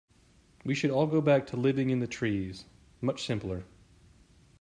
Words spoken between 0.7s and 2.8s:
should all go back to living in the trees,